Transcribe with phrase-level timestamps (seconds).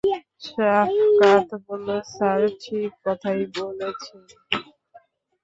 [0.45, 4.21] সাফকাত বলল, স্যার ঠিক কথাই বলেছেন।